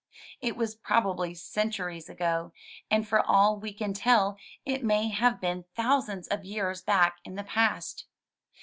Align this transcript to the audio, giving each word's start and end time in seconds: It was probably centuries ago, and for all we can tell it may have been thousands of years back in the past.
It 0.41 0.57
was 0.57 0.73
probably 0.73 1.35
centuries 1.35 2.09
ago, 2.09 2.53
and 2.89 3.07
for 3.07 3.21
all 3.23 3.59
we 3.59 3.71
can 3.71 3.93
tell 3.93 4.35
it 4.65 4.83
may 4.83 5.09
have 5.09 5.39
been 5.39 5.65
thousands 5.75 6.27
of 6.27 6.43
years 6.43 6.81
back 6.81 7.19
in 7.23 7.35
the 7.35 7.43
past. 7.43 8.07